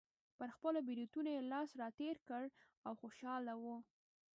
پر 0.37 0.47
خپلو 0.55 0.79
برېتونو 0.87 1.29
یې 1.35 1.47
لاس 1.51 1.69
راتېر 1.81 2.15
کړ 2.29 2.43
او 2.85 2.93
خوشحاله 3.01 3.53
و. 3.61 3.65